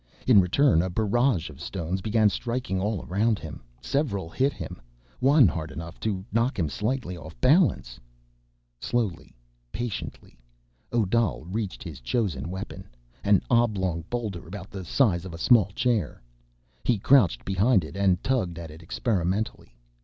[0.25, 3.61] In return, a barrage of stones began striking all around him.
[3.83, 4.81] Several hit him,
[5.19, 7.99] one hard enough to knock him slightly off balance.
[8.79, 9.35] Slowly,
[9.71, 10.39] patiently,
[10.91, 16.19] Odal reached his chosen weapon—an oblong boulder, about the size of a small chair.
[16.83, 19.77] He crouched behind it and tugged at it experimentally.